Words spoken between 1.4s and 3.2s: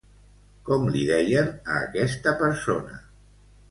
a aquesta persona?